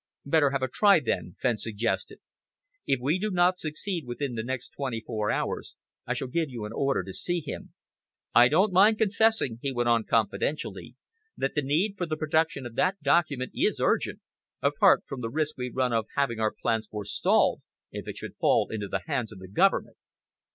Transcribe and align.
"Better 0.25 0.49
have 0.49 0.63
a 0.63 0.67
try, 0.67 0.99
then," 0.99 1.35
Fenn 1.43 1.59
suggested. 1.59 2.19
"If 2.87 2.99
we 2.99 3.19
do 3.19 3.29
not 3.29 3.59
succeed 3.59 4.07
within 4.07 4.33
the 4.33 4.41
next 4.41 4.69
twenty 4.69 4.99
four 5.01 5.29
hours, 5.29 5.75
I 6.07 6.15
shall 6.15 6.27
give 6.27 6.49
you 6.49 6.65
an 6.65 6.73
order 6.73 7.03
to 7.03 7.13
see 7.13 7.39
him. 7.39 7.75
I 8.33 8.47
don't 8.47 8.73
mind 8.73 8.97
confessing," 8.97 9.59
he 9.61 9.71
went 9.71 9.87
on 9.89 10.05
confidentially, 10.05 10.95
"that 11.37 11.53
the 11.53 11.61
need 11.61 11.97
for 11.99 12.07
the 12.07 12.17
production 12.17 12.65
of 12.65 12.73
that 12.73 12.99
document 13.03 13.51
is 13.53 13.79
urgent, 13.79 14.21
apart 14.59 15.03
from 15.05 15.21
the 15.21 15.29
risk 15.29 15.55
we 15.55 15.69
run 15.69 15.93
of 15.93 16.07
having 16.15 16.39
our 16.39 16.51
plans 16.51 16.87
forestalled 16.87 17.61
if 17.91 18.07
it 18.07 18.17
should 18.17 18.35
fall 18.37 18.69
into 18.71 18.87
the 18.87 19.03
hands 19.05 19.31
of 19.31 19.37
the 19.37 19.47
Government." 19.47 19.97